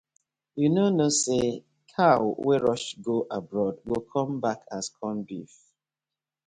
Yu 0.59 0.67
no 0.75 0.85
kno 0.95 1.07
say 1.21 1.45
cow 1.93 2.21
wey 2.45 2.59
rush 2.65 2.87
go 3.05 3.15
abroad 3.37 3.75
go 3.87 3.97
come 4.13 4.33
back 4.43 4.59
as 4.77 4.85
corn 4.97 5.17
beef. 5.27 5.53